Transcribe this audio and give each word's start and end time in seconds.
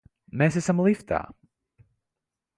Mēs 0.41 0.57
esam 0.61 0.81
liftā! 0.87 1.21